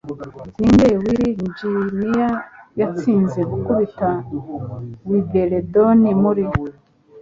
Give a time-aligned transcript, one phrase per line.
[0.57, 0.87] Ninde
[1.39, 2.27] Virginia
[2.79, 4.09] Yatsinze Gukubita
[5.07, 6.45] Winbledon Muri